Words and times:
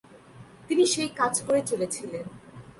তিনি 0.67 0.83
সেই 0.85 1.09
কাজ 1.09 1.33
করে 1.41 1.61
চলেছিলেন। 1.61 2.25